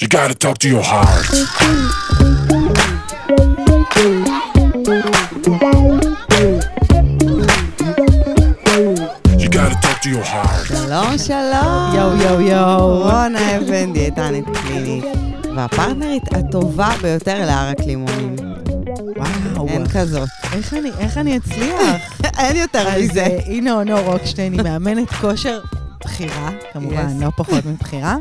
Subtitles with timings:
[0.00, 1.26] You gotta talk to your heart.
[9.42, 10.66] You gotta talk to your heart.
[10.68, 11.94] שלום, שלום.
[11.94, 13.02] יואו, יואו, יואו.
[13.02, 15.04] רונה אבן, דיאטנית קלינית,
[15.56, 18.36] והפרטנרית הטובה ביותר להרק לימונים.
[19.16, 19.68] וואו.
[19.68, 20.28] אין כזאת.
[20.52, 22.14] איך אני, איך אני אצליח?
[22.38, 23.20] אין יותר מזה.
[23.20, 25.60] אה, הנה אונו רוקשטיין, היא מאמנת כושר
[26.04, 27.20] בכירה, כמובן.
[27.20, 28.16] לא פחות מבכירה.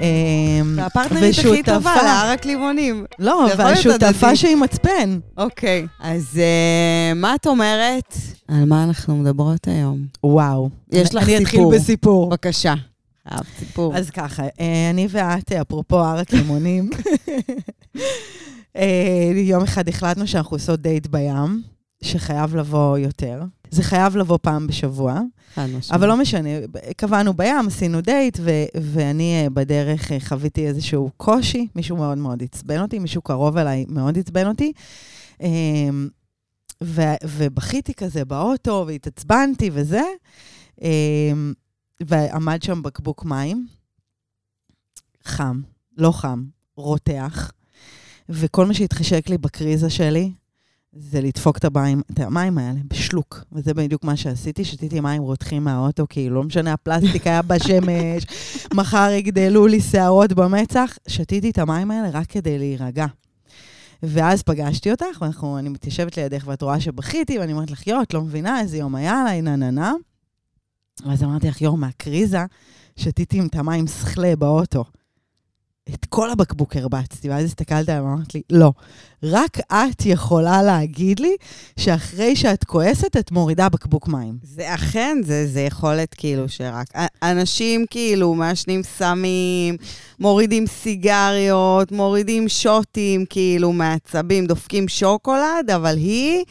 [0.00, 3.04] אמ, והפרטנרית הכי טובה להרק לימונים.
[3.18, 4.36] לא, והשותפה הדדי.
[4.36, 5.18] שהיא מצפן.
[5.36, 5.86] אוקיי.
[6.00, 8.14] אז אה, מה את אומרת?
[8.48, 10.06] על מה אנחנו מדברות היום?
[10.24, 10.70] וואו.
[10.92, 11.72] יש לך אני אתחיל סיפור.
[11.72, 12.28] בסיפור.
[12.28, 12.74] בבקשה.
[13.32, 13.96] אהב סיפור.
[13.96, 16.90] אז ככה, אה, אני ואת, אפרופו ערק לימונים,
[18.76, 21.62] אה, יום אחד החלטנו שאנחנו עושות דייט בים,
[22.02, 23.40] שחייב לבוא יותר.
[23.70, 25.20] זה חייב לבוא פעם בשבוע.
[25.94, 26.48] אבל לא משנה,
[26.96, 32.42] קבענו בים, עשינו דייט, ו- ואני אה, בדרך אה, חוויתי איזשהו קושי, מישהו מאוד מאוד
[32.42, 34.72] עצבן אותי, מישהו קרוב אליי מאוד עצבן אותי.
[35.42, 35.48] אה,
[36.84, 40.02] ו- ובכיתי כזה באוטו, והתעצבנתי וזה,
[40.82, 41.32] אה,
[42.00, 43.66] ועמד שם בקבוק מים,
[45.24, 45.60] חם,
[45.96, 46.44] לא חם,
[46.76, 47.52] רותח,
[48.28, 50.32] וכל מה שהתחשק לי בקריזה שלי,
[50.92, 53.44] זה לדפוק את המים, את המים האלה בשלוק.
[53.52, 58.26] וזה בדיוק מה שעשיתי, שתיתי מים רותחים מהאוטו, כאילו, לא משנה, הפלסטיק היה בשמש,
[58.78, 63.06] מחר יגדלו לי שערות במצח, שתיתי את המים האלה רק כדי להירגע.
[64.02, 68.14] ואז פגשתי אותך, ואנחנו, אני מתיישבת לידך, ואת רואה שבכיתי, ואני אומרת לך, יואו, את
[68.14, 69.92] לא מבינה איזה יום היה עליי, נה נה נה.
[71.06, 72.44] ואז אמרתי לך, יואו, מהקריזה,
[72.96, 74.84] שתיתי את המים סכלה באוטו.
[75.94, 78.72] את כל הבקבוק הרבצתי, ואז הסתכלת עליי ואמרת לי, לא,
[79.22, 81.36] רק את יכולה להגיד לי
[81.78, 84.38] שאחרי שאת כועסת, את מורידה בקבוק מים.
[84.42, 86.86] זה אכן, זה, זה יכולת כאילו שרק...
[87.22, 89.76] אנשים כאילו מעשנים סמים,
[90.20, 96.44] מורידים סיגריות, מורידים שוטים, כאילו מעצבים, דופקים שוקולד, אבל היא...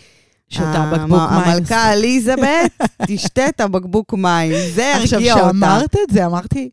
[0.49, 1.39] שותה בקבוק מים.
[1.39, 2.71] המלכה אליזבת
[3.07, 4.51] תשתה את הבקבוק מים.
[4.75, 5.45] זה עכשיו, הרגיע אותה.
[5.45, 6.69] כשאמרת את זה, אמרתי,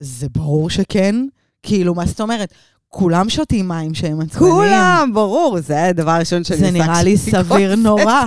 [0.00, 1.14] זה ברור שכן.
[1.62, 2.54] כאילו, מה זאת אומרת?
[2.88, 4.54] כולם שותים מים שהם עצבניים.
[4.54, 7.74] כולם, ברור, זה הדבר הראשון שאני זה עושה נראה לי סביר.
[7.76, 8.22] נורא.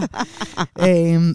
[0.79, 1.33] אמ,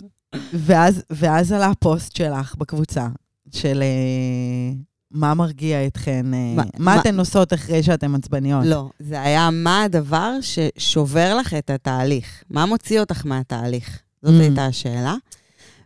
[0.53, 3.06] ואז, ואז עלה הפוסט שלך בקבוצה,
[3.55, 4.73] של אה,
[5.11, 8.65] מה מרגיע אתכן, אה, מה- מה מה- אתן עושות אחרי שאתן עצבניות.
[8.67, 12.43] לא, זה היה מה הדבר ששובר לך את התהליך.
[12.51, 13.99] מה מוציא אותך מהתהליך?
[14.23, 14.43] זאת Mm.
[14.43, 15.15] הייתה השאלה.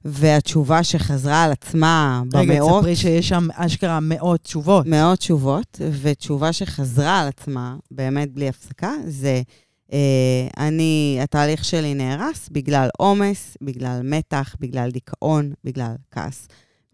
[0.05, 4.87] והתשובה שחזרה על עצמה רגע, במאות, תספרי שיש שם אשכרה מאות תשובות.
[4.87, 9.43] מאות תשובות, ותשובה שחזרה על עצמה, באמת בלי הפסקה, זה
[9.93, 16.49] אה, אני, התהליך שלי נהרס בגלל עומס, בגלל מתח, בגלל דיכאון, בגלל כעס.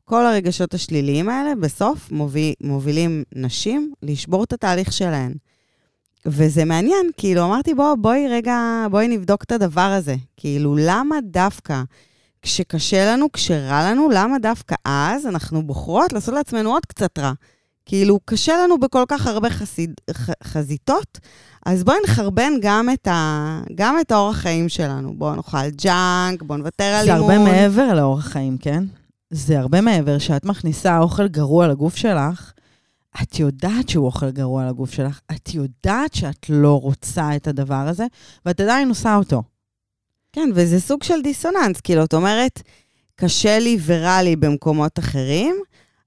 [0.04, 5.34] כל הרגשות השליליים האלה בסוף מוביל, מובילים נשים לשבור את התהליך שלהן.
[6.26, 10.14] וזה מעניין, כאילו, אמרתי, בוא, בואי רגע, בואי נבדוק את הדבר הזה.
[10.36, 11.82] כאילו, למה דווקא
[12.46, 17.32] כשקשה לנו, כשרע לנו, למה דווקא אז אנחנו בוחרות לעשות לעצמנו עוד קצת רע?
[17.86, 21.18] כאילו, קשה לנו בכל כך הרבה חסיד, ח, חזיתות,
[21.66, 25.14] אז בואי נחרבן גם את, ה, גם את האורח חיים שלנו.
[25.14, 27.30] בואו נאכל ג'אנק, בואו נוותר על זה אימון.
[27.30, 28.84] הרבה מעבר לאורח חיים, כן?
[29.30, 30.18] זה הרבה מעבר.
[30.18, 32.52] שאת מכניסה אוכל גרוע לגוף שלך,
[33.22, 38.06] את יודעת שהוא אוכל גרוע לגוף שלך, את יודעת שאת לא רוצה את הדבר הזה,
[38.46, 39.42] ואת עדיין עושה אותו.
[40.36, 41.80] כן, וזה סוג של דיסוננס.
[41.80, 42.62] כאילו, את אומרת,
[43.14, 45.56] קשה לי ורע לי במקומות אחרים,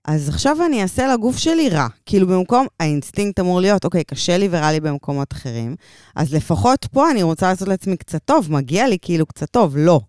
[0.05, 1.87] אז עכשיו אני אעשה לגוף שלי רע.
[2.05, 5.75] כאילו, במקום, האינסטינקט אמור להיות, אוקיי, קשה לי ורע לי במקומות אחרים,
[6.15, 9.77] אז לפחות פה אני רוצה לעשות לעצמי קצת טוב, מגיע לי כאילו קצת טוב.
[9.77, 9.99] לא.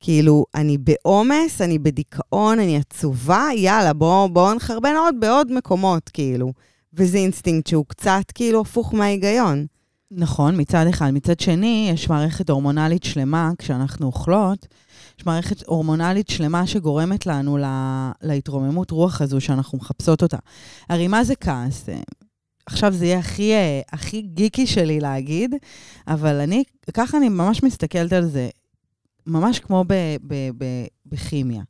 [0.00, 6.52] כאילו, אני בעומס, אני בדיכאון, אני עצובה, יאללה, בואו בוא נחרבן עוד בעוד מקומות, כאילו.
[6.94, 9.66] וזה אינסטינקט שהוא קצת כאילו הפוך מההיגיון.
[10.10, 11.10] נכון, מצד אחד.
[11.10, 14.66] מצד שני, יש מערכת הורמונלית שלמה, כשאנחנו אוכלות,
[15.18, 20.36] יש מערכת הורמונלית שלמה שגורמת לנו לה, להתרוממות רוח הזו שאנחנו מחפשות אותה.
[20.88, 21.88] הרי מה זה כעס?
[21.88, 21.98] אה,
[22.66, 25.54] עכשיו זה יהיה הכי, אה, הכי גיקי שלי להגיד,
[26.08, 26.64] אבל אני,
[26.94, 28.48] ככה אני ממש מסתכלת על זה,
[29.26, 29.94] ממש כמו ב,
[30.26, 30.64] ב, ב,
[31.06, 31.62] בכימיה.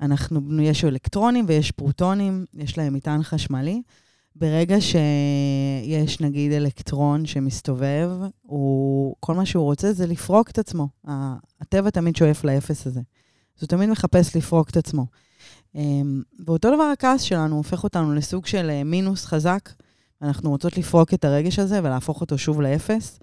[0.00, 3.82] אנחנו, יש אלקטרונים ויש פרוטונים, יש להם מטען חשמלי.
[4.36, 8.10] ברגע שיש נגיד אלקטרון שמסתובב,
[8.42, 10.88] הוא, כל מה שהוא רוצה זה לפרוק את עצמו.
[11.60, 13.00] הטבע תמיד שואף לאפס הזה.
[13.56, 15.06] אז הוא תמיד מחפש לפרוק את עצמו.
[15.74, 19.70] אמ, ואותו דבר הכעס שלנו הופך אותנו לסוג של אה, מינוס חזק.
[20.22, 23.18] אנחנו רוצות לפרוק את הרגש הזה ולהפוך אותו שוב לאפס.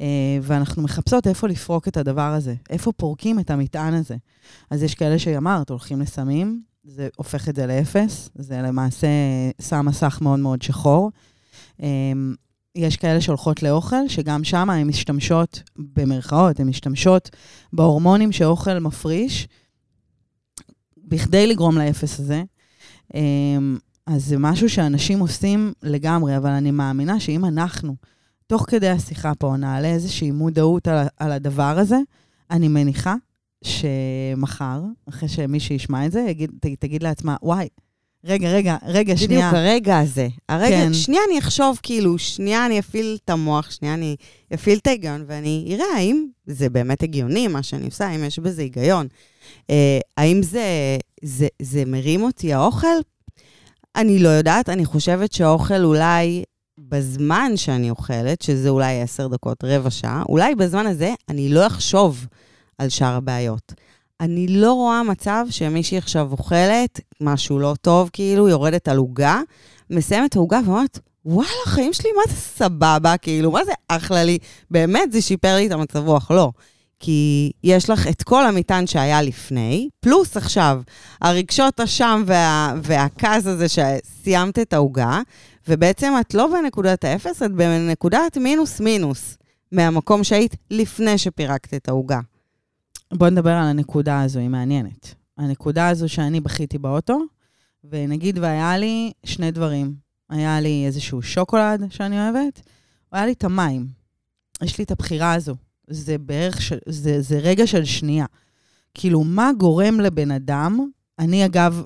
[0.00, 4.16] אה, ואנחנו מחפשות איפה לפרוק את הדבר הזה, איפה פורקים את המטען הזה.
[4.70, 6.62] אז יש כאלה שאמרת, הולכים לסמים,
[6.94, 9.08] זה הופך את זה לאפס, זה למעשה
[9.60, 11.10] שם מסך מאוד מאוד שחור.
[11.82, 12.34] אמ,
[12.74, 17.30] יש כאלה שהולכות לאוכל, שגם שם הן משתמשות, במרכאות, הן משתמשות
[17.72, 19.48] בהורמונים שאוכל מפריש,
[20.96, 22.42] בכדי לגרום לאפס הזה.
[23.14, 27.96] אמ, אז זה משהו שאנשים עושים לגמרי, אבל אני מאמינה שאם אנחנו,
[28.46, 31.98] תוך כדי השיחה פה, נעלה איזושהי מודעות על, על הדבר הזה,
[32.50, 33.14] אני מניחה
[33.64, 37.68] שמחר, אחרי שמי שישמע את זה, יגיד, תגיד לעצמה, וואי,
[38.24, 39.40] רגע, רגע, רגע, שנייה.
[39.40, 40.28] בדיוק, הרגע הזה.
[40.48, 40.94] הרגע, כן.
[40.94, 44.16] שנייה אני אחשוב, כאילו, שנייה אני אפעיל את המוח, שנייה אני
[44.54, 48.62] אפעיל את ההיגיון, ואני אראה האם זה באמת הגיוני, מה שאני עושה, האם יש בזה
[48.62, 49.06] היגיון.
[49.70, 52.86] אה, האם זה, זה, זה מרים אותי, האוכל?
[53.96, 56.44] אני לא יודעת, אני חושבת שהאוכל אולי
[56.78, 62.26] בזמן שאני אוכלת, שזה אולי עשר דקות, רבע שעה, אולי בזמן הזה אני לא אחשוב
[62.80, 63.72] על שאר הבעיות.
[64.20, 69.40] אני לא רואה מצב שמישהי עכשיו אוכלת משהו לא טוב, כאילו, יורדת על עוגה,
[69.90, 74.38] מסיימת העוגה ואומרת, וואלה, החיים שלי, מה זה סבבה, כאילו, מה זה אחלה לי?
[74.70, 76.30] באמת, זה שיפר לי את המצב רוח.
[76.30, 76.50] לא.
[77.00, 80.80] כי יש לך את כל המטען שהיה לפני, פלוס עכשיו
[81.20, 85.20] הרגשות אשם וה, והכעס הזה שסיימת את העוגה,
[85.68, 89.36] ובעצם את לא בנקודת האפס, את בנקודת מינוס מינוס
[89.72, 92.20] מהמקום שהיית לפני שפירקת את העוגה.
[93.14, 95.14] בוא נדבר על הנקודה הזו, היא מעניינת.
[95.38, 97.18] הנקודה הזו שאני בכיתי באוטו,
[97.84, 99.94] ונגיד והיה לי שני דברים.
[100.30, 102.60] היה לי איזשהו שוקולד שאני אוהבת,
[103.12, 103.86] והיה לי את המים.
[104.62, 105.54] יש לי את הבחירה הזו.
[105.90, 106.72] זה בערך, ש...
[106.86, 108.26] זה, זה רגע של שנייה.
[108.94, 111.82] כאילו, מה גורם לבן אדם, אני אגב,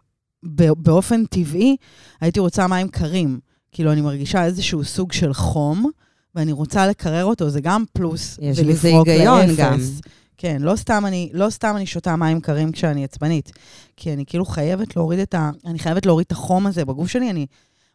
[0.77, 1.77] באופן טבעי,
[2.21, 3.41] הייתי רוצה מים קרים.
[3.73, 5.91] כאילו, אני מרגישה איזשהו סוג של חום,
[6.35, 8.39] ואני רוצה לקרר אותו, זה גם פלוס.
[8.43, 9.47] יש בזה היגיון.
[9.57, 9.79] גם.
[10.37, 13.53] כן, לא סתם, אני, לא סתם אני שותה מים קרים כשאני עצבנית,
[13.97, 15.51] כי אני כאילו חייבת להוריד את ה...
[15.67, 17.47] אני חייבת להוריד את החום הזה בגוף שלי, אני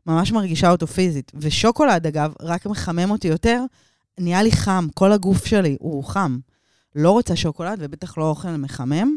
[0.06, 1.32] ממש מרגישה אותו פיזית.
[1.36, 3.64] ושוקולד, אגב, רק מחמם אותי יותר,
[4.20, 6.38] נהיה לי חם, כל הגוף שלי הוא חם.
[6.96, 9.16] לא רוצה שוקולד, ובטח לא אוכל מחמם.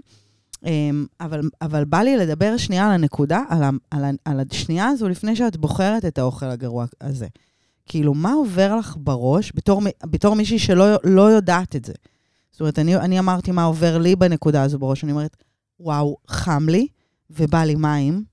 [0.66, 4.86] אמ, אבל, אבל בא לי לדבר שנייה על הנקודה, על, ה, על, ה, על השנייה
[4.86, 7.26] הזו, לפני שאת בוחרת את האוכל הגרוע הזה.
[7.86, 11.92] כאילו, מה עובר לך בראש, בתור, בתור מישהי שלא לא יודעת את זה?
[12.52, 15.36] זאת אומרת, אני, אני אמרתי מה עובר לי בנקודה הזו בראש, אני אומרת,
[15.80, 16.86] וואו, חם לי
[17.30, 18.24] ובא לי מים.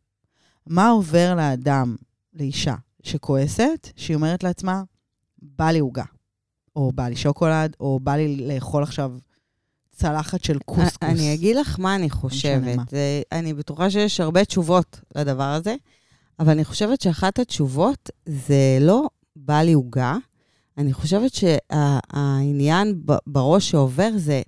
[0.67, 1.95] מה עובר לאדם,
[2.33, 4.83] לאישה, שכועסת, שהיא אומרת לעצמה,
[5.41, 6.03] בא לי עוגה,
[6.75, 9.11] או בא לי שוקולד, או בא לי לאכול עכשיו
[9.91, 10.97] צלחת של קוסקוס.
[11.01, 12.75] אני אגיד לך מה אני משנה חושבת.
[12.75, 12.83] מה.
[12.89, 15.75] זה, אני בטוחה שיש הרבה תשובות לדבר הזה,
[16.39, 20.17] אבל אני חושבת שאחת התשובות זה לא בא לי עוגה.
[20.79, 24.41] אני חושבת שהעניין בראש שעובר זה,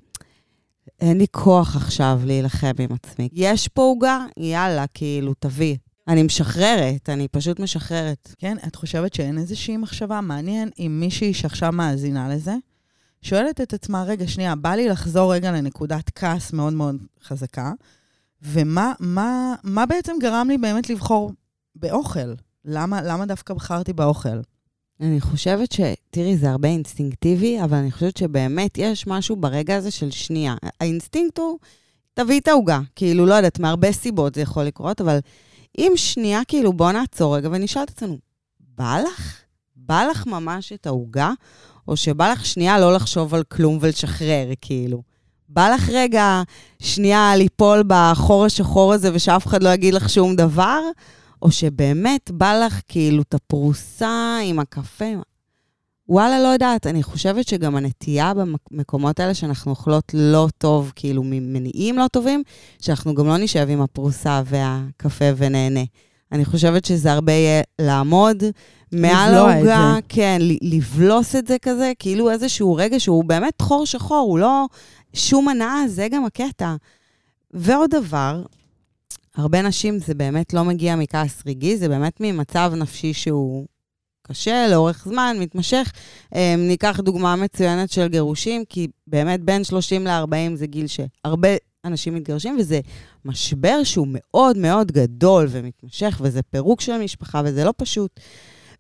[0.99, 3.29] אין לי כוח עכשיו להילחם עם עצמי.
[3.33, 4.25] יש פה עוגה?
[4.37, 5.75] יאללה, כאילו, תביא.
[6.07, 8.35] אני משחררת, אני פשוט משחררת.
[8.37, 10.21] כן, את חושבת שאין איזושהי מחשבה?
[10.21, 12.55] מעניין אם מישהי שעכשיו מאזינה לזה,
[13.21, 17.71] שואלת את עצמה, רגע, שנייה, בא לי לחזור רגע לנקודת כעס מאוד מאוד חזקה,
[18.41, 21.31] ומה מה, מה בעצם גרם לי באמת לבחור
[21.75, 22.33] באוכל?
[22.65, 24.39] למה, למה דווקא בחרתי באוכל?
[25.01, 25.79] אני חושבת ש...
[26.09, 30.55] תראי, זה הרבה אינסטינקטיבי, אבל אני חושבת שבאמת יש משהו ברגע הזה של שנייה.
[30.81, 31.57] האינסטינקט הוא,
[32.13, 32.79] תביאי את העוגה.
[32.95, 35.19] כאילו, לא יודעת, מהרבה סיבות זה יכול לקרות, אבל
[35.77, 38.17] אם שנייה, כאילו, בוא נעצור רגע ונשאל את עצמנו,
[38.59, 39.41] בא לך?
[39.75, 41.31] בא לך ממש את העוגה?
[41.87, 45.01] או שבא לך שנייה לא לחשוב על כלום ולשחרר, כאילו.
[45.49, 46.41] בא לך רגע
[46.79, 50.79] שנייה ליפול בחור השחור הזה ושאף אחד לא יגיד לך שום דבר?
[51.41, 55.05] או שבאמת בא לך כאילו את הפרוסה עם הקפה?
[56.09, 56.87] וואלה, לא יודעת.
[56.87, 62.43] אני חושבת שגם הנטייה במקומות האלה שאנחנו אוכלות לא טוב, כאילו ממניעים לא טובים,
[62.81, 65.83] שאנחנו גם לא נשב עם הפרוסה והקפה ונהנה.
[66.31, 68.43] אני חושבת שזה הרבה יהיה לעמוד
[68.91, 69.95] מעל העוגה.
[70.09, 74.65] כן, לבלוס את זה כזה, כאילו איזשהו רגע שהוא באמת חור שחור, הוא לא
[75.13, 76.75] שום הנאה, זה גם הקטע.
[77.53, 78.43] ועוד דבר,
[79.35, 83.67] הרבה נשים זה באמת לא מגיע מכעס רגעי, זה באמת ממצב נפשי שהוא
[84.21, 85.91] קשה, לאורך זמן, מתמשך.
[86.35, 91.49] אה, ניקח דוגמה מצוינת של גירושים, כי באמת בין 30 ל-40 זה גיל שהרבה
[91.85, 92.79] אנשים מתגרשים, וזה
[93.25, 98.19] משבר שהוא מאוד מאוד גדול ומתמשך, וזה פירוק של משפחה, וזה לא פשוט.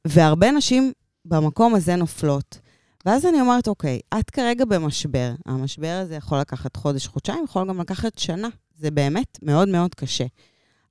[0.05, 0.91] והרבה נשים
[1.25, 2.59] במקום הזה נופלות.
[3.05, 5.31] ואז אני אומרת, אוקיי, את כרגע במשבר.
[5.45, 8.47] המשבר הזה יכול לקחת חודש, חודשיים, יכול גם לקחת שנה.
[8.81, 10.25] זה באמת מאוד מאוד קשה.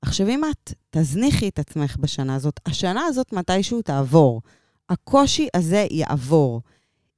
[0.03, 4.43] עכשיו, אם את תזניחי את עצמך בשנה הזאת, השנה הזאת מתישהו תעבור.
[4.91, 6.61] הקושי הזה יעבור.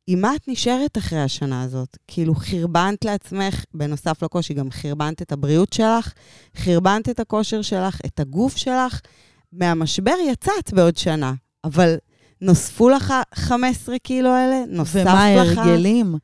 [0.09, 5.73] אם את נשארת אחרי השנה הזאת, כאילו חרבנת לעצמך, בנוסף לקושי, גם חרבנת את הבריאות
[5.73, 6.13] שלך,
[6.57, 9.01] חרבנת את הכושר שלך, את הגוף שלך,
[9.53, 11.33] מהמשבר יצאת בעוד שנה.
[11.65, 11.97] אבל
[12.41, 14.65] נוספו לך 15 קילו האלה?
[14.69, 15.03] נוסף לך?
[15.03, 16.15] ומה ההרגלים?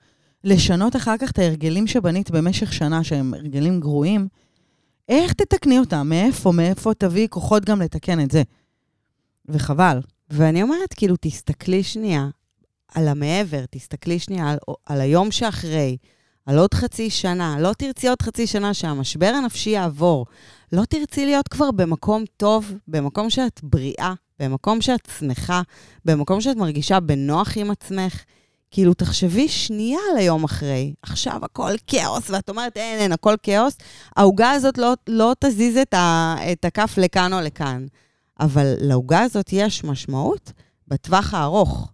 [0.44, 4.28] לשנות אחר כך את ההרגלים שבנית במשך שנה, שהם הרגלים גרועים,
[5.08, 6.08] איך תתקני אותם?
[6.08, 6.52] מאיפה?
[6.52, 8.42] מאיפה תביאי כוחות גם לתקן את זה?
[9.48, 10.00] וחבל.
[10.30, 12.28] ואני אומרת, כאילו, תסתכלי שנייה
[12.94, 15.96] על המעבר, תסתכלי שנייה על, על היום שאחרי,
[16.46, 17.60] על עוד חצי שנה.
[17.60, 20.26] לא תרצי עוד חצי שנה שהמשבר הנפשי יעבור.
[20.72, 25.62] לא תרצי להיות כבר במקום טוב, במקום שאת בריאה, במקום שאת שמחה,
[26.04, 28.24] במקום שאת מרגישה בנוח עם עצמך.
[28.70, 30.94] כאילו, תחשבי שנייה על היום אחרי.
[31.02, 33.76] עכשיו הכל כאוס, ואת אומרת, אין, אין, הכל כאוס.
[34.16, 37.86] העוגה הזאת לא, לא תזיז את, ה, את הכף לכאן או לכאן.
[38.40, 40.52] אבל לעוגה הזאת יש משמעות
[40.88, 41.92] בטווח הארוך.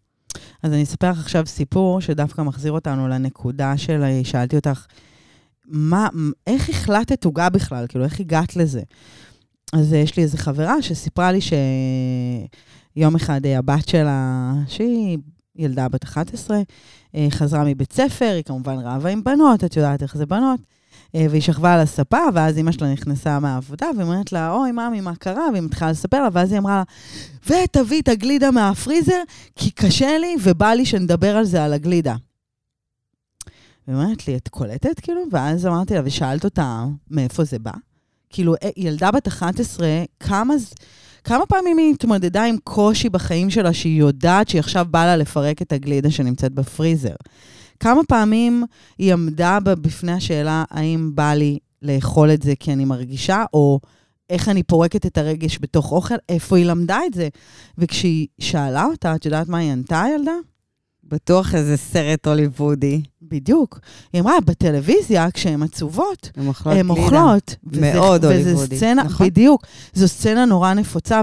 [0.62, 4.86] אז אני אספר לך עכשיו סיפור שדווקא מחזיר אותנו לנקודה של, שאלתי אותך,
[5.66, 6.08] מה,
[6.46, 7.86] איך החלטת עוגה בכלל?
[7.88, 8.82] כאילו, איך הגעת לזה?
[9.72, 15.18] אז יש לי איזו חברה שסיפרה לי שיום אחד הבת שלה, שהיא
[15.56, 16.60] ילדה בת 11,
[17.30, 20.60] חזרה מבית ספר, היא כמובן רבה עם בנות, את יודעת איך זה בנות.
[21.14, 25.00] אה, והיא שכבה על הספה, ואז אימא שלה נכנסה מהעבודה, והיא אומרת לה, אוי, ממי,
[25.00, 25.48] מה קרה?
[25.52, 26.82] והיא מתחילה לספר לה, ואז היא אמרה
[27.48, 29.22] לה, ותביא את הגלידה מהפריזר,
[29.56, 32.14] כי קשה לי ובא לי שנדבר על זה, על הגלידה.
[33.88, 35.20] והיא אומרת לי, את קולטת, כאילו?
[35.32, 37.72] ואז אמרתי לה, ושאלת אותה, מאיפה זה בא?
[38.30, 39.86] כאילו, אה, ילדה בת 11,
[40.20, 40.54] כמה,
[41.24, 45.62] כמה פעמים היא התמודדה עם קושי בחיים שלה, שהיא יודעת שהיא עכשיו באה לה לפרק
[45.62, 47.14] את הגלידה שנמצאת בפריזר?
[47.80, 48.64] כמה פעמים
[48.98, 53.80] היא עמדה בפני השאלה, האם בא לי לאכול את זה כי אני מרגישה, או
[54.30, 57.28] איך אני פורקת את הרגש בתוך אוכל, איפה היא למדה את זה.
[57.78, 60.32] וכשהיא שאלה אותה, את יודעת מה היא ענתה, הילדה?
[61.08, 63.02] בטוח איזה סרט הוליוודי.
[63.22, 63.80] בדיוק.
[64.12, 67.56] היא אמרה, בטלוויזיה, כשהן עצובות, הן אוכלות.
[67.80, 68.76] מאוד הוליוודי.
[68.76, 69.26] סצנה, נכון?
[69.26, 69.66] בדיוק.
[69.94, 71.20] זו סצנה נורא נפוצה,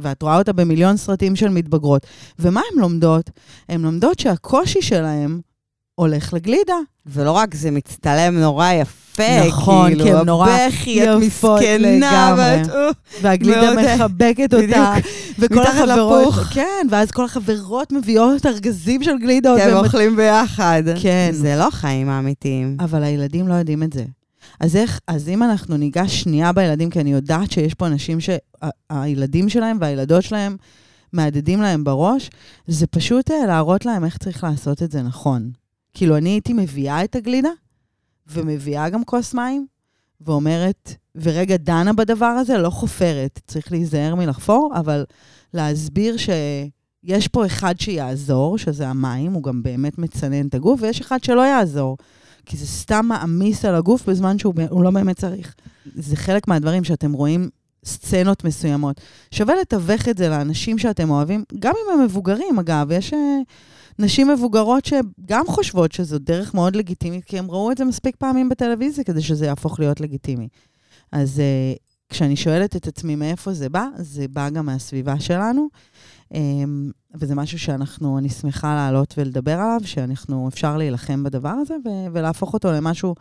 [0.00, 2.06] ואת רואה אותה במיליון סרטים של מתבגרות.
[2.38, 3.30] ומה הן לומדות?
[3.68, 5.40] הן לומדות שהקושי שלהן
[5.94, 6.76] הולך לגלידה.
[7.06, 9.05] ולא רק, זה מצטלם נורא יפה,
[9.48, 12.66] נכון, כאילו, כי הם נורא הבכי, את מסכנה, ואת...
[13.22, 14.94] והגלידה מחבקת אותה.
[15.38, 19.58] וכל החברות, כן, ואז כל החברות מביאות ארגזים של גלידות.
[19.58, 20.82] כן, אוכלים ביחד.
[21.02, 21.30] כן.
[21.32, 22.76] זה לא חיים האמיתיים.
[22.80, 24.04] אבל הילדים לא יודעים את זה.
[24.60, 29.48] אז איך, אז אם אנחנו ניגש שנייה בילדים, כי אני יודעת שיש פה אנשים שהילדים
[29.48, 30.56] שלהם והילדות שלהם
[31.12, 32.30] מהדהדים להם בראש,
[32.66, 35.50] זה פשוט אה, להראות להם איך צריך לעשות את זה נכון.
[35.94, 37.48] כאילו, אני הייתי מביאה את הגלידה,
[38.28, 39.66] ומביאה גם כוס מים,
[40.20, 45.04] ואומרת, ורגע דנה בדבר הזה, לא חופרת, צריך להיזהר מלחפור, אבל
[45.54, 51.24] להסביר שיש פה אחד שיעזור, שזה המים, הוא גם באמת מצנן את הגוף, ויש אחד
[51.24, 51.96] שלא יעזור,
[52.46, 55.54] כי זה סתם מעמיס על הגוף בזמן שהוא לא באמת צריך.
[55.94, 57.50] זה חלק מהדברים שאתם רואים
[57.84, 59.00] סצנות מסוימות.
[59.30, 63.12] שווה לתווך את זה לאנשים שאתם אוהבים, גם אם הם מבוגרים, אגב, יש...
[63.12, 63.16] Uh,
[63.98, 68.48] נשים מבוגרות שגם חושבות שזו דרך מאוד לגיטימית, כי הם ראו את זה מספיק פעמים
[68.48, 70.48] בטלוויזיה כדי שזה יהפוך להיות לגיטימי.
[71.12, 75.68] אז uh, כשאני שואלת את עצמי מאיפה זה בא, זה בא גם מהסביבה שלנו.
[76.32, 76.36] Um,
[77.14, 82.54] וזה משהו שאנחנו, אני שמחה לעלות ולדבר עליו, שאנחנו, אפשר להילחם בדבר הזה ו- ולהפוך
[82.54, 83.14] אותו למשהו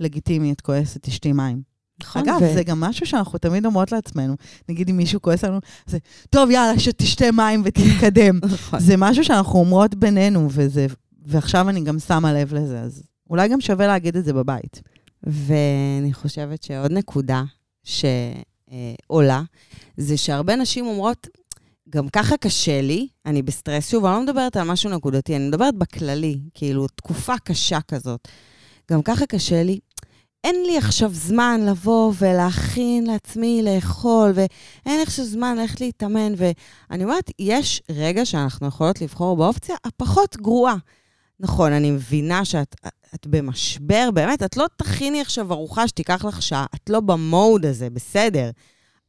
[0.00, 1.71] לגיטימי, את כועסת, תשתי מים.
[2.02, 2.22] נכון.
[2.22, 2.54] אגב, ו...
[2.54, 4.36] זה גם משהו שאנחנו תמיד אומרות לעצמנו.
[4.68, 5.98] נגיד אם מישהו כועס לנו, זה,
[6.30, 8.38] טוב, יאללה, שתשתה מים ותתקדם.
[8.52, 8.80] נכון.
[8.80, 10.86] זה משהו שאנחנו אומרות בינינו, וזה,
[11.26, 14.82] ועכשיו אני גם שמה לב לזה, אז אולי גם שווה להגיד את זה בבית.
[15.22, 17.42] ואני חושבת שעוד נקודה
[17.84, 19.42] שעולה,
[19.96, 21.26] זה שהרבה נשים אומרות,
[21.90, 25.74] גם ככה קשה לי, אני בסטרס, שוב, אני לא מדברת על משהו נקודתי, אני מדברת
[25.74, 28.28] בכללי, כאילו, תקופה קשה כזאת.
[28.90, 29.78] גם ככה קשה לי,
[30.44, 36.32] אין לי עכשיו זמן לבוא ולהכין לעצמי לאכול, ואין לי עכשיו זמן ללכת להתאמן.
[36.36, 40.76] ואני אומרת, יש רגע שאנחנו יכולות לבחור באופציה הפחות גרועה.
[41.40, 42.76] נכון, אני מבינה שאת
[43.14, 47.90] את במשבר, באמת, את לא תכיני עכשיו ארוחה שתיקח לך שעה, את לא במוד הזה,
[47.90, 48.50] בסדר.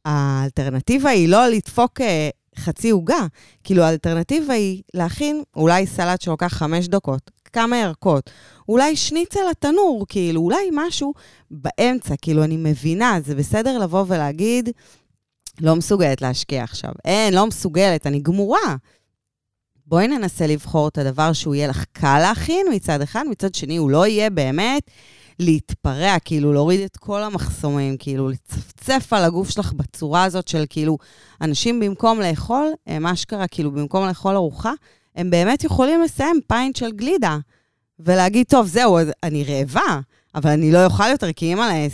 [0.04, 3.26] האלטרנטיבה היא לא לדפוק אה, חצי עוגה.
[3.64, 8.30] כאילו, האלטרנטיבה היא להכין אולי סלט שלוקח חמש דקות, כמה ירקות.
[8.68, 11.14] אולי שניצל לתנור, כאילו, אולי משהו
[11.50, 14.68] באמצע, כאילו, אני מבינה, זה בסדר לבוא ולהגיד,
[15.60, 16.90] לא מסוגלת להשקיע עכשיו.
[17.04, 18.76] אין, לא מסוגלת, אני גמורה.
[19.86, 23.90] בואי ננסה לבחור את הדבר שהוא יהיה לך קל להכין מצד אחד, מצד שני הוא
[23.90, 24.90] לא יהיה באמת
[25.38, 30.98] להתפרע, כאילו להוריד את כל המחסומים, כאילו לצפצף על הגוף שלך בצורה הזאת של כאילו,
[31.40, 34.72] אנשים במקום לאכול, הם אשכרה, כאילו במקום לאכול ארוחה,
[35.16, 37.38] הם באמת יכולים לסיים פיינט של גלידה,
[37.98, 40.00] ולהגיד, טוב, זהו, אני רעבה,
[40.34, 41.86] אבל אני לא אוכל יותר, כי אימא'לה,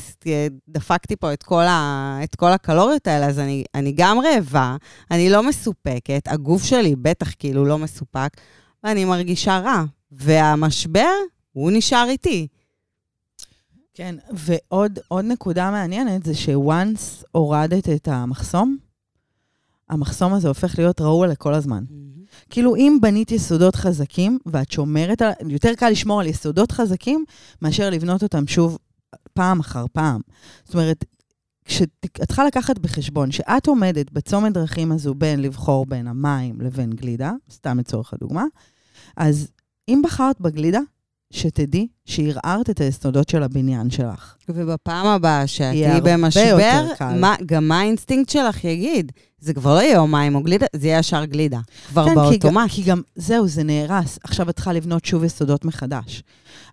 [0.69, 4.77] דפקתי פה את כל, ה, את כל הקלוריות האלה, אז אני, אני גם רעבה,
[5.11, 8.29] אני לא מסופקת, הגוף שלי בטח כאילו לא מסופק,
[8.85, 9.85] ואני מרגישה רע.
[10.13, 11.13] והמשבר,
[11.53, 12.47] הוא נשאר איתי.
[13.95, 18.77] כן, ועוד עוד נקודה מעניינת זה ש-once הורדת את המחסום,
[19.89, 21.85] המחסום הזה הופך להיות רעוע לכל הזמן.
[22.51, 25.33] כאילו, אם בנית יסודות חזקים, ואת שומרת על...
[25.49, 27.25] יותר קל לשמור על יסודות חזקים,
[27.63, 28.79] מאשר לבנות אותם שוב
[29.33, 30.21] פעם אחר פעם.
[30.65, 31.05] זאת אומרת,
[31.65, 37.33] כשאת צריכה לקחת בחשבון שאת עומדת בצומת דרכים הזו בין לבחור בין המים לבין גלידה,
[37.51, 38.45] סתם לצורך הדוגמה,
[39.17, 39.49] אז
[39.89, 40.81] אם בחרת בגלידה,
[41.33, 44.35] שתדעי שערערת את היסודות של הבניין שלך.
[44.49, 46.87] ובפעם הבאה שאת תהיי במשבר.
[47.17, 49.13] מה, גם מה האינסטינקט שלך יגיד?
[49.41, 51.61] זה כבר לא יהיה או מים או גלידה, זה יהיה ישר גלידה.
[51.89, 52.71] כבר כן, כי באוטומט.
[52.71, 54.19] כי גם, זהו, זה נהרס.
[54.25, 56.23] עכשיו את צריכה לבנות שוב יסודות מחדש.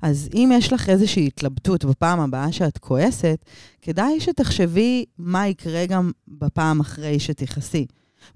[0.01, 3.45] אז אם יש לך איזושהי התלבטות בפעם הבאה שאת כועסת,
[3.81, 7.85] כדאי שתחשבי מה יקרה גם בפעם אחרי שתכעסי.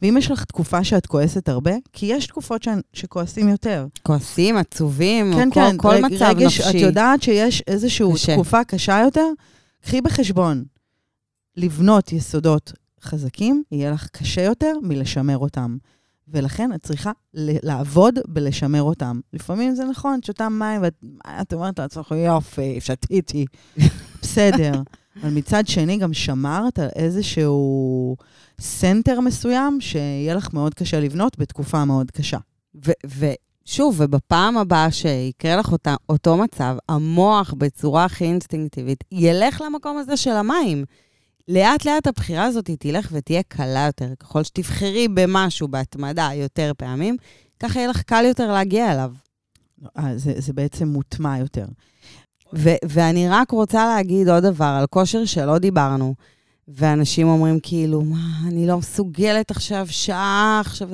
[0.01, 2.67] ואם יש לך תקופה שאת כועסת הרבה, כי יש תקופות ש...
[2.93, 3.87] שכועסים יותר.
[4.03, 6.69] כועסים, עצובים, כן, או כן, כל, כל רג- מצב רגש, נפשי.
[6.77, 8.05] את יודעת שיש איזושהי.
[8.35, 9.27] תקופה קשה יותר?
[9.83, 10.63] קחי בחשבון,
[11.57, 15.77] לבנות יסודות חזקים, יהיה לך קשה יותר מלשמר אותם.
[16.33, 19.19] ולכן את צריכה לעבוד בלשמר אותם.
[19.33, 20.93] לפעמים זה נכון, את שותה מים ואת
[21.41, 23.45] את אומרת לעצמך, יופי, שתיתי.
[24.21, 24.71] בסדר.
[25.15, 28.15] אבל מצד שני, גם שמרת על איזשהו
[28.61, 32.37] center מסוים, שיהיה לך מאוד קשה לבנות בתקופה מאוד קשה.
[33.05, 40.17] ושוב, ובפעם הבאה שיקרה לך אותה, אותו מצב, המוח בצורה הכי אינסטינקטיבית ילך למקום הזה
[40.17, 40.85] של המים.
[41.47, 44.15] לאט לאט הבחירה הזאת תלך ותהיה קלה יותר.
[44.19, 47.17] ככל שתבחרי במשהו בהתמדה יותר פעמים,
[47.59, 49.11] ככה יהיה לך קל יותר להגיע אליו.
[49.97, 51.65] אה, זה, זה בעצם מוטמע יותר.
[52.55, 56.15] ו- ואני רק רוצה להגיד עוד דבר על כושר שלא דיברנו.
[56.67, 60.89] ואנשים אומרים כאילו, מה, אני לא מסוגלת עכשיו שעה, עכשיו...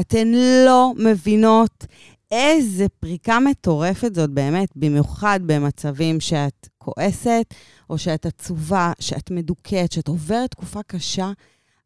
[0.00, 0.28] אתן
[0.66, 1.86] לא מבינות
[2.30, 7.54] איזה פריקה מטורפת זאת באמת, במיוחד במצבים שאת כועסת,
[7.90, 11.32] או שאת עצובה, שאת מדוכאת, שאת עוברת תקופה קשה.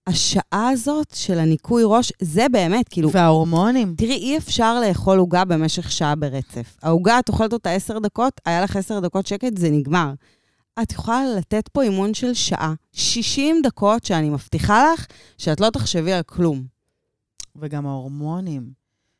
[0.06, 3.94] השעה הזאת של הניקוי ראש, זה באמת, כאילו, וההורמונים.
[3.96, 6.76] תראי, אי אפשר לאכול עוגה במשך שעה ברצף.
[6.82, 10.12] העוגה, את אוכלת אותה עשר דקות, היה לך עשר דקות שקט, זה נגמר.
[10.82, 15.06] את יכולה לתת פה אימון של שעה, 60 דקות שאני מבטיחה לך
[15.38, 16.64] שאת לא תחשבי על כלום.
[17.56, 18.70] וגם ההורמונים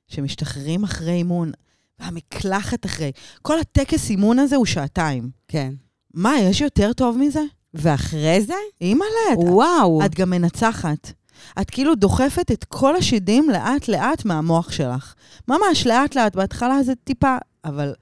[0.09, 1.53] שמשתחררים אחרי אימון,
[1.99, 3.13] והמקלחת אחרי.
[3.43, 5.31] כל הטקס אימון הזה הוא שעתיים.
[5.49, 5.75] כן.
[6.15, 7.43] מה, יש יותר טוב מזה?
[7.75, 10.05] ואחרי זה, אימא'לה, וואו.
[10.05, 11.13] את גם מנצחת.
[11.61, 15.15] את כאילו דוחפת את כל השדים לאט-לאט מהמוח שלך.
[15.49, 17.95] ממש לאט-לאט, בהתחלה זה טיפה, אבל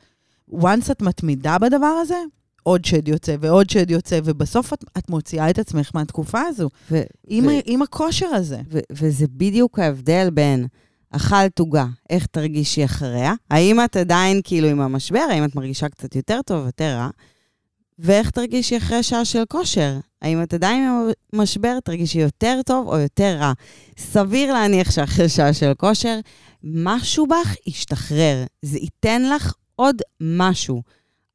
[0.52, 2.16] once את מתמידה בדבר הזה,
[2.62, 7.02] עוד שד יוצא ועוד שד יוצא, ובסוף את, את מוציאה את עצמך מהתקופה הזו, ו-
[7.28, 8.60] עם, ו- ה- עם הכושר הזה.
[8.70, 10.66] ו- וזה בדיוק ההבדל בין
[11.10, 16.16] אכלת עוגה, איך תרגישי אחריה, האם את עדיין כאילו עם המשבר, האם את מרגישה קצת
[16.16, 17.08] יותר טוב, יותר רע,
[18.02, 19.98] ואיך תרגישי אחרי שעה של כושר.
[20.22, 23.52] האם את עדיין עם המשבר, תרגישי יותר טוב או יותר רע.
[23.98, 26.18] סביר להניח שאחרי שעה של כושר,
[26.64, 28.44] משהו בך ישתחרר.
[28.62, 30.82] זה ייתן לך עוד משהו.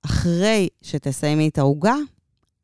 [0.05, 1.95] אחרי שתסיימי את העוגה,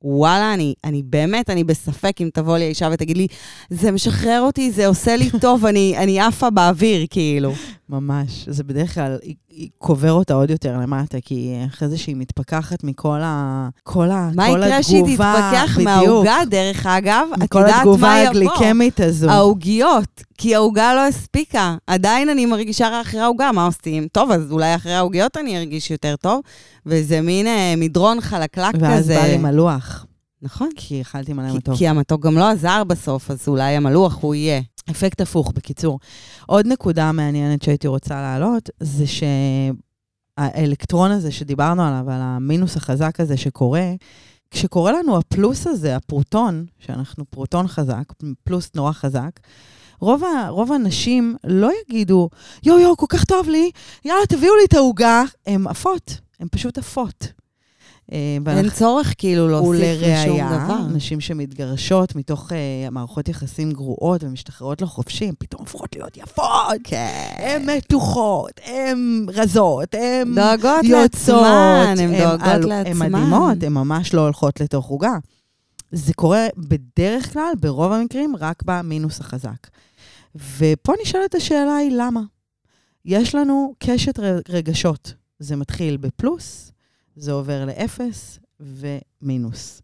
[0.04, 3.28] וואלה, אני, אני באמת, אני בספק אם תבוא לי האישה ותגיד לי,
[3.70, 7.54] זה משחרר אותי, זה עושה לי טוב, אני, אני עפה באוויר, כאילו.
[7.94, 8.50] ממש.
[8.50, 12.84] זה בדרך כלל, היא, היא קובר אותה עוד יותר למטה, כי אחרי זה שהיא מתפכחת
[12.84, 13.70] מכל ה...
[13.84, 14.30] כל ה...
[14.36, 15.78] מה כל יקרה שהיא התגובה- תתפכח.
[15.84, 17.28] מהעוגה, דרך אגב?
[17.34, 18.30] את מכל יודעת התגובה מה יבוא.
[18.30, 19.30] הגליקמית הזו.
[19.30, 21.76] העוגיות, כי העוגה לא הספיקה.
[21.88, 24.08] עדיין אני מרגישה רע אחרי העוגה, מה עושים?
[24.12, 26.42] טוב, אז אולי אחרי העוגיות אני ארגיש יותר טוב,
[26.86, 29.16] וזה מין אה, מדרון חלקלק ואז כזה.
[29.16, 30.06] בא לי מלוח,
[30.44, 30.70] נכון.
[30.76, 31.78] כי אכלתי מלא כי, מתוק.
[31.78, 34.62] כי המתוק גם לא עזר בסוף, אז אולי המלוח הוא יהיה.
[34.92, 36.00] אפקט הפוך, בקיצור.
[36.46, 39.06] עוד נקודה מעניינת שהייתי רוצה להעלות, זה
[40.38, 43.94] שהאלקטרון הזה שדיברנו עליו, על המינוס החזק הזה שקורה,
[44.52, 49.40] כשקורה לנו הפלוס הזה, הפרוטון, שאנחנו פרוטון חזק, פלוס נורא חזק,
[50.00, 52.30] רוב, ה, רוב האנשים לא יגידו,
[52.64, 53.72] יואו, יואו, כל כך טוב לי,
[54.06, 55.24] יאללה, תביאו לי את העוגה.
[55.48, 57.43] הן עפות, הן פשוט עפות.
[58.12, 60.88] אה, אין צורך כאילו להוסיף לשום דבר.
[60.94, 62.54] נשים שמתגרשות מתוך uh,
[62.92, 66.46] מערכות יחסים גרועות ומשתחררות לחופשי, הן פתאום הופכות להיות יפות.
[66.84, 67.34] כן.
[67.38, 71.42] הן מתוחות, הן רזות, הן דואגות יוצאות.
[71.42, 73.02] לעצמן, הן דואגות על- לעצמן.
[73.06, 75.14] הן מדהימות, הן ממש לא הולכות לתוך עוגה.
[75.92, 79.68] זה קורה בדרך כלל, ברוב המקרים, רק במינוס החזק.
[80.58, 82.22] ופה נשאלת השאלה היא למה.
[83.06, 85.14] יש לנו קשת רגשות.
[85.40, 86.72] זה מתחיל בפלוס,
[87.16, 89.82] זה עובר לאפס, ומינוס.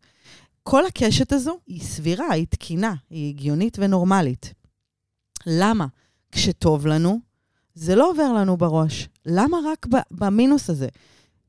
[0.63, 4.53] כל הקשת הזו היא סבירה, היא תקינה, היא הגיונית ונורמלית.
[5.45, 5.85] למה?
[6.31, 7.19] כשטוב לנו,
[7.73, 9.09] זה לא עובר לנו בראש.
[9.25, 10.87] למה רק במינוס הזה?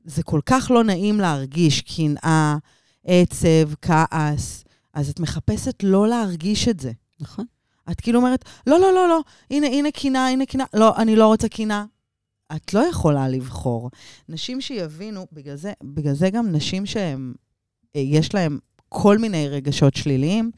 [0.05, 2.57] זה כל כך לא נעים להרגיש קנאה,
[3.05, 4.63] עצב, כעס,
[4.93, 6.91] אז את מחפשת לא להרגיש את זה.
[7.19, 7.45] נכון.
[7.91, 10.65] את כאילו אומרת, לא, לא, לא, לא, הנה, הנה קינה, הנה קינה.
[10.73, 11.85] לא, אני לא רוצה קינה.
[12.55, 13.89] את לא יכולה לבחור.
[14.29, 17.33] נשים שיבינו, בגלל זה, בגלל זה גם נשים שהם,
[17.95, 18.59] אה, יש להם
[18.89, 20.51] כל מיני רגשות שליליים,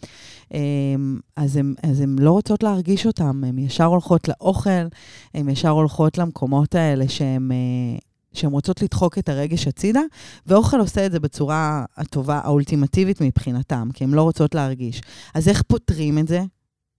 [0.54, 4.88] אמ, אז הן לא רוצות להרגיש אותם, הן ישר הולכות לאוכל,
[5.34, 7.52] הן ישר הולכות למקומות האלה שהן...
[7.52, 7.98] אה,
[8.34, 10.02] שהן רוצות לדחוק את הרגש הצידה,
[10.48, 15.02] ואוכל עושה את זה בצורה הטובה, האולטימטיבית מבחינתם, כי הן לא רוצות להרגיש.
[15.34, 16.44] אז איך פותרים את זה?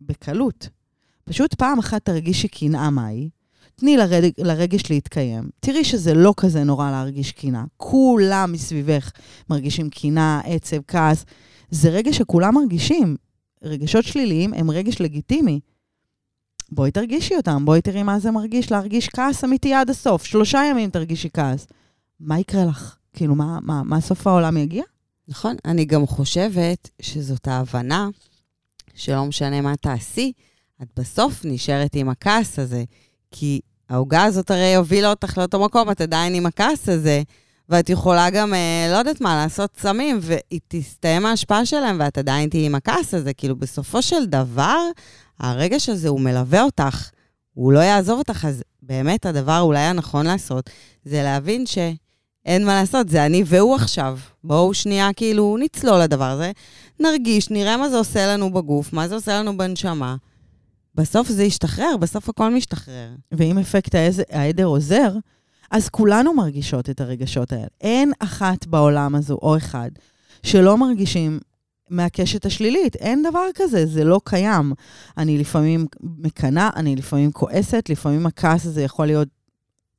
[0.01, 0.69] בקלות.
[1.25, 3.29] פשוט פעם אחת תרגישי קנאה מהי,
[3.77, 5.49] תני לרג, לרגש להתקיים.
[5.61, 7.65] תראי שזה לא כזה נורא להרגיש קנאה.
[7.77, 9.11] כולם מסביבך
[9.51, 11.25] מרגישים קנאה, עצב, כעס.
[11.71, 13.17] זה רגש שכולם מרגישים.
[13.63, 15.61] רגשות שליליים הם רגש לגיטימי.
[16.73, 20.25] בואי תרגישי אותם, בואי תראי מה זה מרגיש להרגיש כעס אמיתי עד הסוף.
[20.25, 21.67] שלושה ימים תרגישי כעס.
[22.21, 22.97] מה יקרה לך?
[23.13, 24.83] כאילו, מה, מה, מה סוף העולם יגיע?
[25.29, 28.09] נכון, אני גם חושבת שזאת ההבנה
[28.95, 30.33] שלא משנה מה תעשי,
[30.83, 32.85] את בסוף נשארת עם הכעס הזה.
[33.37, 37.23] כי העוגה הזאת הרי הובילה אותך לאותו מקום, את עדיין עם הכעס הזה,
[37.69, 42.49] ואת יכולה גם, אה, לא יודעת מה, לעשות סמים, והיא תסתיים ההשפעה שלהם, ואת עדיין
[42.49, 43.33] תהיי עם הכעס הזה.
[43.33, 44.79] כאילו, בסופו של דבר,
[45.41, 47.11] הרגש הזה, הוא מלווה אותך,
[47.55, 50.71] הוא לא יעזוב אותך, אז באמת הדבר אולי הנכון לעשות,
[51.05, 54.19] זה להבין שאין מה לעשות, זה אני והוא עכשיו.
[54.45, 56.53] בואו שנייה, כאילו, נצלול לדבר הזה,
[57.01, 60.17] נרגיש, נראה מה זה עושה לנו בגוף, מה זה עושה לנו בנשמה.
[60.95, 63.09] בסוף זה ישתחרר, בסוף הכל משתחרר.
[63.33, 63.95] ואם אפקט
[64.31, 65.13] העדר עוזר,
[65.71, 67.67] אז כולנו מרגישות את הרגשות האלה.
[67.81, 69.91] אין אחת בעולם הזו, או אחד,
[70.43, 71.39] שלא מרגישים
[71.91, 72.97] מהקשת השלילית.
[72.97, 74.73] אין דבר כזה, זה לא קיים.
[75.19, 79.29] אני לפעמים מקנאה, אני לפעמים כועסת, לפעמים הכעס הזה יכול להיות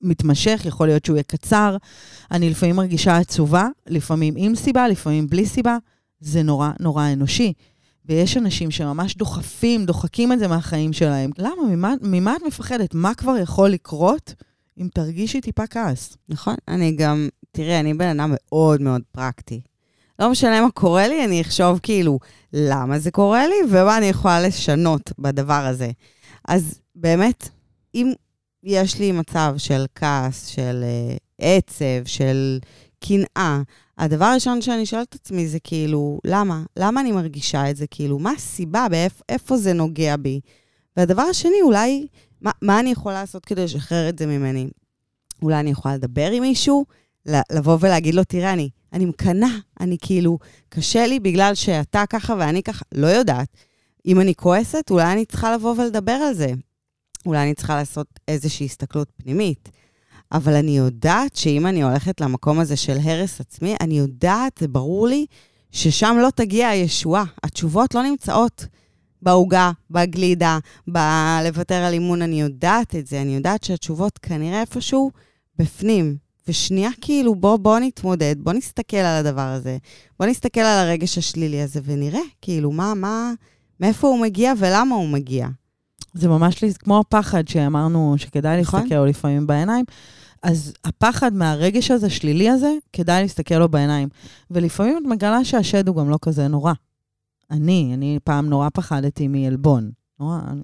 [0.02, 1.78] מתמשך, יכול להיות שהוא יהיה קצר.
[2.32, 5.78] אני לפעמים מרגישה עצובה, לפעמים עם סיבה, לפעמים בלי סיבה.
[6.20, 7.54] זה נורא נורא אנושי.
[8.08, 11.32] ויש אנשים שממש דוחפים, דוחקים את זה מהחיים שלהם.
[11.38, 11.64] למה?
[11.70, 12.94] ממה, ממה את מפחדת?
[12.94, 14.34] מה כבר יכול לקרות
[14.78, 16.18] אם תרגישי טיפה כעס?
[16.30, 16.56] נכון.
[16.68, 19.62] אני גם, תראי, אני בן אדם מאוד מאוד פרקטי.
[20.20, 22.20] לא משנה מה קורה לי, אני אחשוב כאילו,
[22.54, 25.92] למה זה קורה לי, ומה אני יכולה לשנות בדבר הזה.
[26.48, 27.50] אז באמת,
[27.96, 28.14] אם
[28.64, 32.60] יש לי מצב של כעס, של uh, עצב, של
[33.04, 33.62] קנאה,
[33.98, 36.64] הדבר הראשון שאני שואלת את עצמי זה כאילו, למה?
[36.80, 37.88] למה אני מרגישה את זה?
[37.88, 38.88] כאילו, מה הסיבה?
[38.90, 40.40] באיפה זה נוגע בי?
[40.98, 42.08] והדבר השני, אולי,
[42.42, 44.68] מה, מה אני יכולה לעשות כדי לשחרר את זה ממני?
[45.42, 46.86] אולי אני יכולה לדבר עם מישהו,
[47.26, 50.38] לבוא ולהגיד לו, תראה, אני, אני מקנאה, אני כאילו,
[50.70, 53.48] קשה לי בגלל שאתה ככה ואני ככה, לא יודעת.
[54.06, 56.48] אם אני כועסת, אולי אני צריכה לבוא ולדבר על זה.
[57.26, 59.70] אולי אני צריכה לעשות איזושהי הסתכלות פנימית.
[60.36, 65.08] אבל אני יודעת שאם אני הולכת למקום הזה של הרס עצמי, אני יודעת, זה ברור
[65.08, 65.26] לי,
[65.72, 67.24] ששם לא תגיע הישועה.
[67.44, 68.66] התשובות לא נמצאות
[69.22, 73.22] בעוגה, בגלידה, בלוותר על אימון, אני יודעת את זה.
[73.22, 75.12] אני יודעת שהתשובות כנראה איפשהו
[75.60, 76.18] בפנים.
[76.48, 79.78] ושנייה, כאילו, בוא, בוא נתמודד, בוא נסתכל על הדבר הזה.
[80.20, 83.32] בוא נסתכל על הרגש השלילי הזה ונראה, כאילו, מה, מה,
[83.80, 85.48] מאיפה הוא מגיע ולמה הוא מגיע.
[86.14, 88.80] זה ממש כמו הפחד שאמרנו שכדאי נכון?
[88.80, 89.86] להסתכל לפעמים בעיניים.
[90.46, 94.10] אז הפחד מהרגש הזה, שלילי הזה, כדאי להסתכל לו בעיניים.
[94.52, 96.74] ולפעמים את מגלה שהשד הוא גם לא כזה נורא.
[97.52, 99.92] אני, אני פעם נורא פחדתי מעלבון.
[100.20, 100.62] נורא, אני,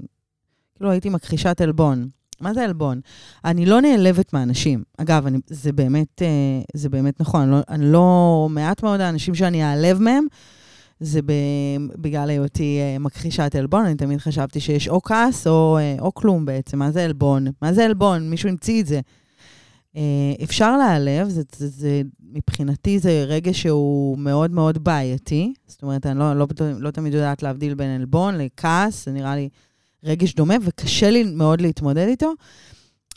[0.76, 2.08] כאילו הייתי מכחישת עלבון.
[2.41, 3.00] מה זה עלבון?
[3.46, 4.84] אני לא נעלבת מאנשים.
[4.98, 7.41] אגב, אני, זה, באמת, אה, זה באמת נכון.
[7.41, 8.48] אני לא, אני לא...
[8.52, 10.26] מעט מאוד האנשים שאני אעלב מהם,
[11.00, 11.20] זה
[12.02, 16.46] בגלל היותי אה, מכחישת עלבון, אני תמיד חשבתי שיש או כעס או, אה, או כלום
[16.46, 16.80] בעצם.
[16.80, 17.48] מה זה עלבון?
[17.62, 18.30] מה זה עלבון?
[18.30, 19.00] מישהו המציא את זה.
[19.95, 22.01] אה, אפשר להעלב, זה, זה, זה,
[22.34, 25.54] מבחינתי זה רגש שהוא מאוד מאוד בעייתי.
[25.67, 26.47] זאת אומרת, אני לא, לא,
[26.80, 29.49] לא תמיד יודעת להבדיל בין עלבון לכעס, זה נראה לי
[30.04, 32.34] רגש דומה, וקשה לי מאוד להתמודד איתו.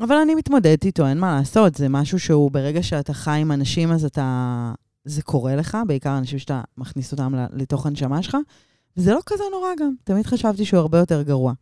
[0.00, 3.92] אבל אני מתמודדת איתו, אין מה לעשות, זה משהו שהוא, ברגע שאתה חי עם אנשים,
[3.92, 4.72] אז אתה...
[5.04, 8.37] זה קורה לך, בעיקר אנשים שאתה מכניס אותם לתוך הנשמה שלך,
[8.96, 9.94] וזה לא כזה נורא גם.
[10.04, 11.52] תמיד חשבתי שהוא הרבה יותר גרוע.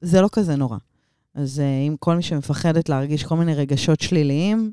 [0.00, 0.76] זה לא כזה נורא.
[1.34, 4.72] אז uh, אם כל מי שמפחדת להרגיש כל מיני רגשות שליליים,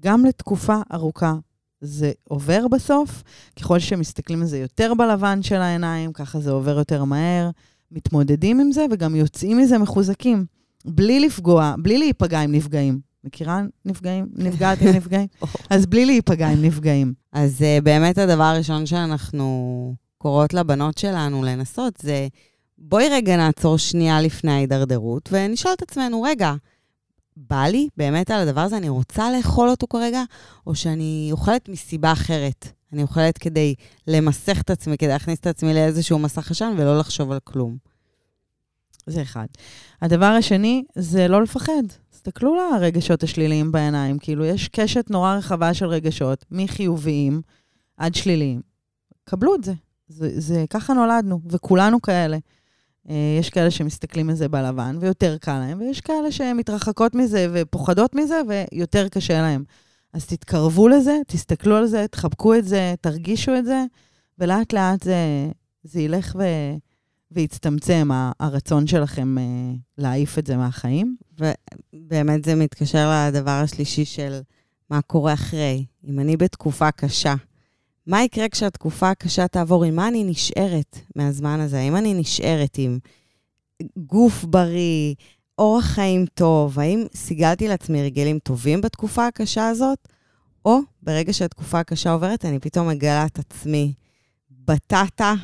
[0.00, 1.34] גם לתקופה ארוכה
[1.80, 3.22] זה עובר בסוף.
[3.60, 7.50] ככל שמסתכלים על זה יותר בלבן של העיניים, ככה זה עובר יותר מהר,
[7.90, 10.44] מתמודדים עם זה וגם יוצאים מזה מחוזקים,
[10.84, 13.00] בלי לפגוע, בלי להיפגע עם נפגעים.
[13.24, 14.28] מכירה נפגעים?
[14.36, 15.26] נפגעת עם נפגעים?
[15.70, 17.14] אז בלי להיפגע עם נפגעים.
[17.32, 22.28] אז uh, באמת הדבר הראשון שאנחנו קוראות לבנות שלנו לנסות זה,
[22.84, 26.54] בואי רגע נעצור שנייה לפני ההידרדרות ונשאל את עצמנו, רגע,
[27.36, 30.22] בא לי באמת על הדבר הזה, אני רוצה לאכול אותו כרגע,
[30.66, 32.68] או שאני אוכלת מסיבה אחרת?
[32.92, 33.74] אני אוכלת כדי
[34.06, 37.76] למסך את עצמי, כדי להכניס את עצמי לאיזשהו מסך עשן ולא לחשוב על כלום.
[39.06, 39.46] זה אחד.
[40.02, 41.82] הדבר השני זה לא לפחד.
[42.10, 44.18] תסתכלו לרגשות השליליים בעיניים.
[44.18, 47.42] כאילו, יש קשת נורא רחבה של רגשות, מחיוביים
[47.96, 48.60] עד שליליים.
[49.24, 49.72] קבלו את זה.
[50.08, 52.38] זה, זה ככה נולדנו, וכולנו כאלה.
[53.10, 58.14] אה, יש כאלה שמסתכלים על זה בלבן ויותר קל להם, ויש כאלה שמתרחקות מזה ופוחדות
[58.14, 59.64] מזה ויותר קשה להם.
[60.12, 63.84] אז תתקרבו לזה, תסתכלו על זה, תחבקו את זה, תרגישו את זה,
[64.38, 65.48] ולאט לאט זה,
[65.84, 66.42] זה ילך ו...
[67.34, 68.08] ויצטמצם
[68.40, 69.44] הרצון שלכם אה,
[69.98, 71.16] להעיף את זה מהחיים.
[71.38, 74.40] ובאמת זה מתקשר לדבר השלישי של
[74.90, 75.84] מה קורה אחרי.
[76.04, 77.34] אם אני בתקופה קשה,
[78.06, 79.84] מה יקרה כשהתקופה הקשה תעבור?
[79.84, 81.78] עם מה אני נשארת מהזמן הזה?
[81.78, 82.98] האם אני נשארת עם
[83.96, 85.14] גוף בריא,
[85.58, 86.78] אורח חיים טוב?
[86.78, 90.08] האם סיגלתי לעצמי הרגלים טובים בתקופה הקשה הזאת?
[90.64, 93.92] או ברגע שהתקופה הקשה עוברת, אני פתאום מגלה את עצמי
[94.50, 95.34] בטטה,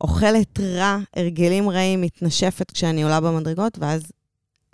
[0.00, 4.02] אוכלת רע, הרגלים רעים, מתנשפת כשאני עולה במדרגות, ואז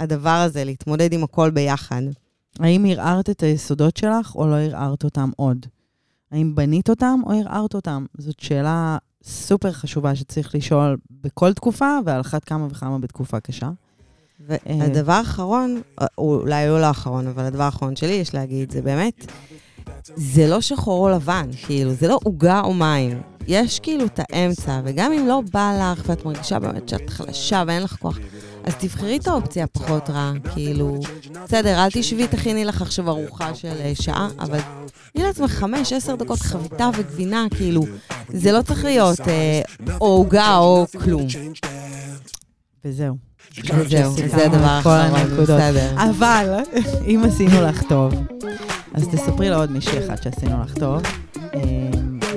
[0.01, 2.03] הדבר הזה, להתמודד עם הכל ביחד.
[2.59, 5.66] האם ערערת את היסודות שלך או לא ערערת אותם עוד?
[6.35, 8.07] האם בנית אותם או ערערת אותם?
[8.18, 13.70] זאת שאלה סופר חשובה שצריך לשאול בכל תקופה, ועל אחת כמה וכמה בתקופה קשה.
[14.49, 15.81] והדבר האחרון,
[16.18, 19.27] אולי הוא לא האחרון, אבל הדבר האחרון שלי, יש להגיד, זה באמת,
[20.14, 23.20] זה לא שחור או לבן, כאילו, זה לא עוגה או מים.
[23.47, 27.83] יש כאילו את האמצע, וגם אם לא בא לך ואת מרגישה באמת שאת חלשה ואין
[27.83, 28.18] לך כוח,
[28.64, 31.00] אז תבחרי את האופציה הפחות רעה, כאילו,
[31.44, 34.59] בסדר, אל תשבי, תכיני לך עכשיו ארוחה של אה, שעה, אבל
[35.12, 37.83] תני לעצמך חמש, עשר דקות חביתה וגבינה, כאילו,
[38.29, 39.61] זה לא צריך להיות אה,
[40.00, 41.27] או עוגה או כלום.
[42.85, 43.16] וזהו.
[43.74, 45.94] וזהו, זה הדבר האחרון, בסדר.
[45.96, 46.61] אבל,
[47.07, 48.14] אם עשינו לך טוב,
[48.94, 51.03] אז תספרי לעוד מישהי אחת שעשינו לך טוב.
[51.55, 51.61] אה,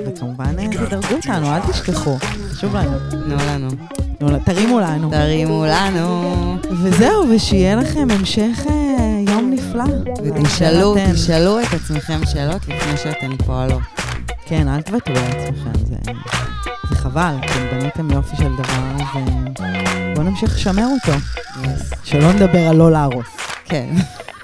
[0.06, 2.16] וכמובן, אה, תדרגו אותנו, אל תשכחו.
[2.50, 3.97] חשוב לנו.
[4.18, 4.38] תנו לנו.
[4.44, 5.10] תרימו לנו.
[5.10, 6.56] תרימו לנו.
[6.82, 9.84] וזהו, ושיהיה לכם המשך אה, יום נפלא.
[10.24, 13.82] ותשאלו, תשאלו את עצמכם שאלות לפני שאתן פועלות.
[14.46, 15.96] כן, אל תוותרו לעצמכם, זה,
[16.88, 17.34] זה חבל.
[17.40, 19.64] אתם בניתם יופי של דבר, אז
[20.14, 21.18] בואו נמשיך לשמר אותו.
[21.62, 21.96] Yes.
[22.04, 23.26] שלא נדבר על לא להרוס.
[23.64, 23.88] כן.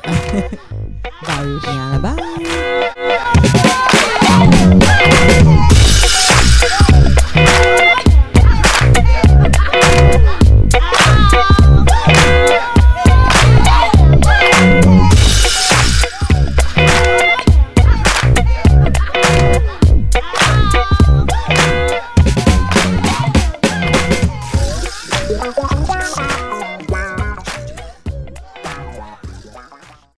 [1.27, 1.47] ביי.
[1.67, 3.74] יאללה, ביי.